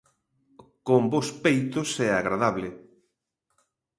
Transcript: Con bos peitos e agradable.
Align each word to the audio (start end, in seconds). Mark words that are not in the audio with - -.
Con 0.87 1.01
bos 1.11 1.27
peitos 1.43 1.89
e 2.05 2.07
agradable. 2.11 2.69